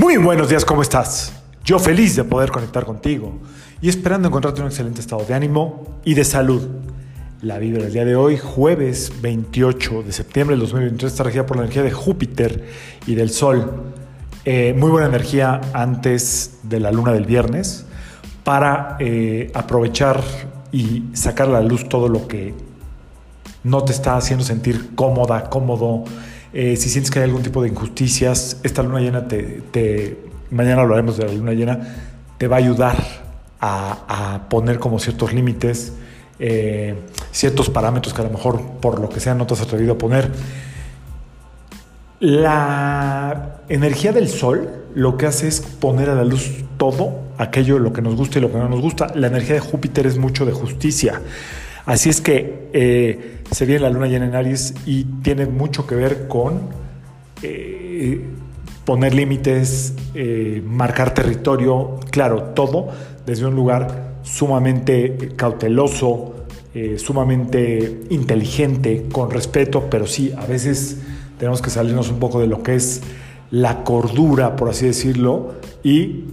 Muy 0.00 0.16
buenos 0.16 0.48
días, 0.48 0.64
¿cómo 0.64 0.80
estás? 0.80 1.30
Yo 1.62 1.78
feliz 1.78 2.16
de 2.16 2.24
poder 2.24 2.50
conectar 2.50 2.86
contigo 2.86 3.38
y 3.82 3.90
esperando 3.90 4.28
encontrarte 4.28 4.60
en 4.60 4.64
un 4.64 4.70
excelente 4.70 5.02
estado 5.02 5.26
de 5.26 5.34
ánimo 5.34 6.00
y 6.06 6.14
de 6.14 6.24
salud. 6.24 6.66
La 7.42 7.58
vibra 7.58 7.82
del 7.82 7.92
día 7.92 8.06
de 8.06 8.16
hoy, 8.16 8.38
jueves 8.38 9.12
28 9.20 10.04
de 10.04 10.12
septiembre 10.14 10.56
del 10.56 10.62
2023, 10.62 11.12
está 11.12 11.24
regida 11.24 11.44
por 11.44 11.58
la 11.58 11.64
energía 11.64 11.82
de 11.82 11.90
Júpiter 11.90 12.66
y 13.06 13.14
del 13.14 13.28
Sol. 13.28 13.92
Eh, 14.46 14.74
muy 14.74 14.88
buena 14.88 15.06
energía 15.06 15.60
antes 15.74 16.60
de 16.62 16.80
la 16.80 16.92
luna 16.92 17.12
del 17.12 17.26
viernes 17.26 17.84
para 18.42 18.96
eh, 19.00 19.50
aprovechar 19.52 20.22
y 20.72 21.10
sacar 21.12 21.48
a 21.48 21.52
la 21.52 21.60
luz 21.60 21.90
todo 21.90 22.08
lo 22.08 22.26
que 22.26 22.54
no 23.64 23.84
te 23.84 23.92
está 23.92 24.16
haciendo 24.16 24.46
sentir 24.46 24.94
cómoda, 24.94 25.50
cómodo. 25.50 26.04
Eh, 26.52 26.76
si 26.76 26.88
sientes 26.88 27.10
que 27.10 27.20
hay 27.20 27.26
algún 27.26 27.42
tipo 27.42 27.62
de 27.62 27.68
injusticias, 27.68 28.58
esta 28.62 28.82
luna 28.82 29.00
llena 29.00 29.28
te, 29.28 30.18
mañana 30.50 30.82
hablaremos 30.82 31.16
de 31.16 31.26
la 31.26 31.32
luna 31.32 31.52
llena, 31.52 31.80
te 32.38 32.48
va 32.48 32.56
a 32.56 32.58
ayudar 32.58 32.96
a, 33.60 34.46
poner 34.48 34.78
como 34.78 34.98
ciertos 34.98 35.32
límites, 35.32 35.92
eh, 36.38 36.94
ciertos 37.30 37.70
parámetros 37.70 38.14
que 38.14 38.22
a 38.22 38.24
lo 38.24 38.30
mejor 38.30 38.60
por 38.80 39.00
lo 39.00 39.08
que 39.08 39.20
sea 39.20 39.34
no 39.34 39.46
te 39.46 39.54
has 39.54 39.60
atrevido 39.60 39.92
a 39.92 39.98
poner. 39.98 40.30
La 42.18 43.60
energía 43.68 44.12
del 44.12 44.28
sol 44.28 44.68
lo 44.94 45.16
que 45.16 45.26
hace 45.26 45.48
es 45.48 45.60
poner 45.60 46.10
a 46.10 46.14
la 46.14 46.24
luz 46.24 46.64
todo 46.76 47.20
aquello 47.38 47.78
lo 47.78 47.92
que 47.92 48.02
nos 48.02 48.16
gusta 48.16 48.38
y 48.38 48.42
lo 48.42 48.50
que 48.50 48.58
no 48.58 48.68
nos 48.68 48.80
gusta. 48.80 49.12
La 49.14 49.28
energía 49.28 49.54
de 49.54 49.60
Júpiter 49.60 50.06
es 50.06 50.18
mucho 50.18 50.44
de 50.44 50.52
justicia. 50.52 51.20
Así 51.86 52.10
es 52.10 52.20
que 52.20 52.68
eh, 52.72 53.38
se 53.50 53.64
viene 53.64 53.80
la 53.80 53.90
luna 53.90 54.06
llena 54.06 54.26
en 54.26 54.34
Aries 54.34 54.74
y 54.86 55.04
tiene 55.22 55.46
mucho 55.46 55.86
que 55.86 55.94
ver 55.94 56.28
con 56.28 56.60
eh, 57.42 58.24
poner 58.84 59.14
límites, 59.14 59.94
eh, 60.14 60.62
marcar 60.64 61.14
territorio, 61.14 61.98
claro, 62.10 62.52
todo 62.54 62.88
desde 63.26 63.46
un 63.46 63.54
lugar 63.54 64.18
sumamente 64.22 65.32
cauteloso, 65.36 66.34
sumamente 66.98 68.02
inteligente, 68.10 69.06
con 69.10 69.30
respeto, 69.30 69.88
pero 69.90 70.06
sí, 70.06 70.32
a 70.36 70.46
veces 70.46 70.98
tenemos 71.36 71.60
que 71.62 71.70
salirnos 71.70 72.10
un 72.10 72.20
poco 72.20 72.40
de 72.40 72.46
lo 72.46 72.62
que 72.62 72.76
es 72.76 73.02
la 73.50 73.82
cordura, 73.82 74.54
por 74.54 74.68
así 74.68 74.86
decirlo, 74.86 75.54
y 75.82 76.26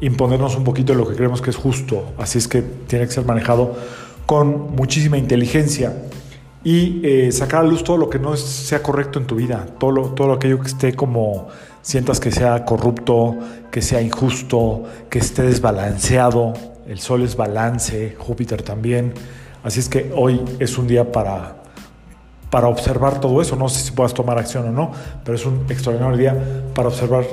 imponernos 0.00 0.56
un 0.56 0.64
poquito 0.64 0.94
lo 0.94 1.06
que 1.06 1.16
creemos 1.16 1.42
que 1.42 1.50
es 1.50 1.56
justo. 1.56 2.12
Así 2.16 2.38
es 2.38 2.48
que 2.48 2.62
tiene 2.62 3.06
que 3.06 3.12
ser 3.12 3.26
manejado 3.26 3.76
con 4.26 4.74
muchísima 4.74 5.16
inteligencia 5.16 5.94
y 6.64 7.00
eh, 7.04 7.30
sacar 7.30 7.60
a 7.60 7.68
luz 7.68 7.84
todo 7.84 7.96
lo 7.96 8.10
que 8.10 8.18
no 8.18 8.36
sea 8.36 8.82
correcto 8.82 9.20
en 9.20 9.26
tu 9.26 9.36
vida, 9.36 9.66
todo, 9.78 10.10
todo 10.10 10.32
aquello 10.32 10.58
que 10.60 10.66
esté 10.66 10.94
como 10.94 11.46
sientas 11.80 12.18
que 12.18 12.32
sea 12.32 12.64
corrupto, 12.64 13.36
que 13.70 13.80
sea 13.80 14.02
injusto, 14.02 14.82
que 15.08 15.20
esté 15.20 15.42
desbalanceado. 15.42 16.54
El 16.88 16.98
Sol 16.98 17.22
es 17.22 17.36
balance, 17.36 18.16
Júpiter 18.18 18.62
también. 18.62 19.14
Así 19.62 19.78
es 19.78 19.88
que 19.88 20.12
hoy 20.16 20.40
es 20.58 20.76
un 20.76 20.88
día 20.88 21.12
para, 21.12 21.62
para 22.50 22.66
observar 22.66 23.20
todo 23.20 23.40
eso. 23.40 23.54
No 23.54 23.68
sé 23.68 23.84
si 23.84 23.92
puedas 23.92 24.12
tomar 24.12 24.36
acción 24.36 24.66
o 24.66 24.72
no, 24.72 24.90
pero 25.24 25.36
es 25.36 25.46
un 25.46 25.66
extraordinario 25.68 26.16
día 26.16 26.64
para 26.74 26.88
observar 26.88 27.24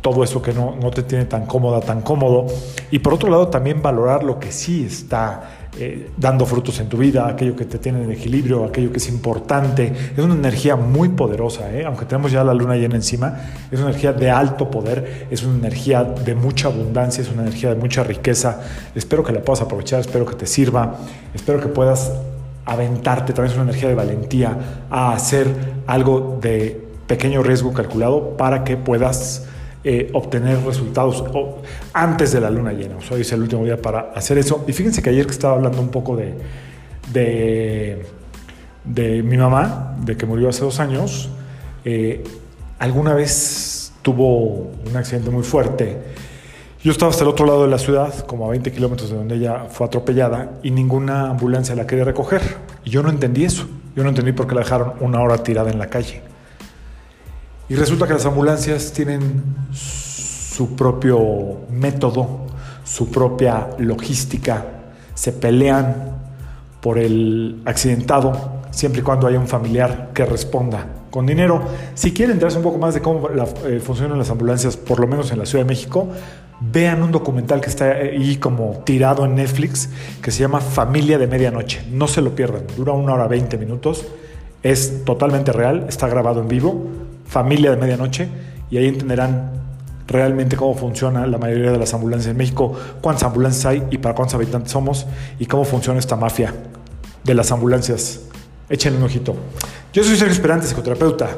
todo 0.00 0.24
eso 0.24 0.40
que 0.40 0.54
no, 0.54 0.76
no 0.80 0.90
te 0.90 1.02
tiene 1.02 1.26
tan 1.26 1.44
cómoda, 1.44 1.80
tan 1.80 2.00
cómodo. 2.00 2.46
Y 2.90 3.00
por 3.00 3.12
otro 3.12 3.28
lado, 3.28 3.48
también 3.48 3.82
valorar 3.82 4.24
lo 4.24 4.38
que 4.38 4.52
sí 4.52 4.86
está 4.86 5.67
eh, 5.76 6.10
dando 6.16 6.46
frutos 6.46 6.80
en 6.80 6.88
tu 6.88 6.96
vida, 6.96 7.28
aquello 7.28 7.54
que 7.54 7.64
te 7.64 7.78
tiene 7.78 8.02
en 8.02 8.10
equilibrio, 8.10 8.64
aquello 8.64 8.90
que 8.90 8.96
es 8.96 9.08
importante. 9.08 9.92
Es 10.16 10.18
una 10.18 10.34
energía 10.34 10.76
muy 10.76 11.10
poderosa, 11.10 11.72
¿eh? 11.72 11.84
aunque 11.84 12.04
tenemos 12.04 12.32
ya 12.32 12.42
la 12.42 12.54
luna 12.54 12.76
llena 12.76 12.96
encima, 12.96 13.36
es 13.70 13.78
una 13.78 13.90
energía 13.90 14.12
de 14.12 14.30
alto 14.30 14.70
poder, 14.70 15.26
es 15.30 15.42
una 15.44 15.58
energía 15.58 16.02
de 16.02 16.34
mucha 16.34 16.68
abundancia, 16.68 17.22
es 17.22 17.30
una 17.30 17.42
energía 17.42 17.70
de 17.70 17.76
mucha 17.76 18.02
riqueza. 18.02 18.60
Espero 18.94 19.22
que 19.22 19.32
la 19.32 19.40
puedas 19.40 19.60
aprovechar, 19.60 20.00
espero 20.00 20.26
que 20.26 20.34
te 20.34 20.46
sirva, 20.46 20.96
espero 21.34 21.60
que 21.60 21.68
puedas 21.68 22.12
aventarte, 22.64 23.32
también 23.32 23.52
es 23.52 23.58
una 23.58 23.70
energía 23.70 23.88
de 23.88 23.94
valentía, 23.94 24.58
a 24.90 25.12
hacer 25.12 25.46
algo 25.86 26.38
de 26.40 26.88
pequeño 27.06 27.42
riesgo 27.42 27.72
calculado 27.72 28.36
para 28.36 28.64
que 28.64 28.76
puedas 28.76 29.46
eh, 29.84 30.10
obtener 30.12 30.58
resultados 30.64 31.24
antes 31.92 32.32
de 32.32 32.40
la 32.40 32.50
luna 32.50 32.72
llena. 32.72 32.96
hoy 33.10 33.20
es 33.20 33.32
el 33.32 33.42
último 33.42 33.64
día 33.64 33.80
para 33.80 34.12
hacer 34.14 34.36
eso. 34.36 34.64
Y 34.66 34.72
fíjense 34.72 35.02
que 35.02 35.10
ayer 35.10 35.24
que 35.24 35.32
estaba 35.32 35.54
hablando 35.54 35.80
un 35.80 35.90
poco 35.90 36.16
de, 36.16 36.34
de, 38.84 39.22
mi 39.22 39.36
mamá, 39.36 39.96
de 40.04 40.16
que 40.16 40.26
murió 40.26 40.48
hace 40.48 40.64
dos 40.64 40.80
años, 40.80 41.30
eh, 41.84 42.24
alguna 42.78 43.14
vez 43.14 43.92
tuvo 44.02 44.72
un 44.84 44.96
accidente 44.96 45.30
muy 45.30 45.44
fuerte. 45.44 45.96
Yo 46.82 46.92
estaba 46.92 47.10
hasta 47.10 47.22
el 47.22 47.30
otro 47.30 47.46
lado 47.46 47.64
de 47.64 47.70
la 47.70 47.78
ciudad, 47.78 48.14
como 48.26 48.46
a 48.46 48.50
20 48.50 48.72
kilómetros 48.72 49.10
de 49.10 49.16
donde 49.16 49.36
ella 49.36 49.66
fue 49.68 49.86
atropellada, 49.86 50.58
y 50.62 50.70
ninguna 50.70 51.30
ambulancia 51.30 51.74
la 51.74 51.86
quería 51.86 52.04
recoger. 52.04 52.42
Y 52.84 52.90
yo 52.90 53.02
no 53.02 53.10
entendí 53.10 53.44
eso. 53.44 53.66
Yo 53.94 54.02
no 54.02 54.10
entendí 54.10 54.32
por 54.32 54.46
qué 54.46 54.54
la 54.54 54.62
dejaron 54.62 54.94
una 55.00 55.20
hora 55.20 55.38
tirada 55.38 55.70
en 55.70 55.78
la 55.78 55.86
calle. 55.88 56.22
Y 57.68 57.74
resulta 57.74 58.06
que 58.06 58.14
las 58.14 58.24
ambulancias 58.24 58.92
tienen 58.92 59.42
su 59.72 60.74
propio 60.74 61.66
método, 61.70 62.46
su 62.82 63.10
propia 63.10 63.68
logística, 63.78 64.64
se 65.14 65.32
pelean 65.32 66.16
por 66.80 66.98
el 66.98 67.60
accidentado 67.66 68.62
siempre 68.70 69.02
y 69.02 69.04
cuando 69.04 69.26
haya 69.26 69.38
un 69.38 69.46
familiar 69.46 70.10
que 70.14 70.24
responda 70.24 70.86
con 71.10 71.26
dinero. 71.26 71.60
Si 71.94 72.12
quieren 72.12 72.34
enterarse 72.34 72.56
un 72.56 72.64
poco 72.64 72.78
más 72.78 72.94
de 72.94 73.02
cómo 73.02 73.28
eh, 73.28 73.80
funcionan 73.80 74.18
las 74.18 74.30
ambulancias, 74.30 74.76
por 74.78 74.98
lo 74.98 75.06
menos 75.06 75.30
en 75.30 75.38
la 75.38 75.44
Ciudad 75.44 75.64
de 75.64 75.68
México, 75.68 76.08
vean 76.60 77.02
un 77.02 77.12
documental 77.12 77.60
que 77.60 77.68
está 77.68 77.90
ahí 77.92 78.36
como 78.36 78.82
tirado 78.84 79.26
en 79.26 79.34
Netflix 79.34 79.90
que 80.22 80.30
se 80.30 80.40
llama 80.40 80.60
Familia 80.60 81.18
de 81.18 81.26
Medianoche. 81.26 81.82
No 81.90 82.08
se 82.08 82.22
lo 82.22 82.34
pierdan, 82.34 82.62
dura 82.76 82.92
una 82.92 83.12
hora 83.12 83.26
20 83.26 83.58
minutos, 83.58 84.06
es 84.62 85.04
totalmente 85.04 85.52
real, 85.52 85.84
está 85.88 86.08
grabado 86.08 86.40
en 86.40 86.48
vivo 86.48 87.07
familia 87.28 87.70
de 87.70 87.76
medianoche 87.76 88.28
y 88.70 88.78
ahí 88.78 88.88
entenderán 88.88 89.52
realmente 90.06 90.56
cómo 90.56 90.74
funciona 90.74 91.26
la 91.26 91.38
mayoría 91.38 91.70
de 91.70 91.78
las 91.78 91.92
ambulancias 91.92 92.30
en 92.32 92.36
México, 92.36 92.72
cuántas 93.00 93.24
ambulancias 93.24 93.66
hay 93.66 93.84
y 93.90 93.98
para 93.98 94.14
cuántos 94.14 94.34
habitantes 94.34 94.72
somos 94.72 95.06
y 95.38 95.46
cómo 95.46 95.64
funciona 95.64 95.98
esta 95.98 96.16
mafia 96.16 96.54
de 97.22 97.34
las 97.34 97.52
ambulancias. 97.52 98.22
Échenle 98.70 98.98
un 98.98 99.04
ojito. 99.04 99.36
Yo 99.92 100.02
soy 100.02 100.16
Sergio 100.16 100.32
Esperante, 100.32 100.66
psicoterapeuta, 100.66 101.28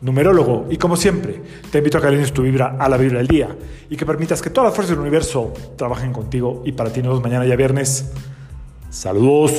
numerólogo 0.00 0.66
y 0.70 0.76
como 0.76 0.96
siempre 0.96 1.42
te 1.70 1.78
invito 1.78 1.98
a 1.98 2.00
que 2.00 2.06
alines 2.08 2.32
tu 2.32 2.42
vibra 2.42 2.76
a 2.78 2.88
la 2.88 2.96
vibra 2.96 3.18
del 3.18 3.28
día 3.28 3.48
y 3.90 3.96
que 3.96 4.06
permitas 4.06 4.40
que 4.40 4.50
todas 4.50 4.68
las 4.68 4.74
fuerzas 4.74 4.96
del 4.96 5.00
universo 5.00 5.52
trabajen 5.76 6.12
contigo 6.12 6.62
y 6.64 6.72
para 6.72 6.90
ti 6.90 7.00
nos 7.00 7.10
vemos 7.10 7.22
mañana 7.22 7.44
ya 7.44 7.56
viernes. 7.56 8.12
Saludos. 8.88 9.52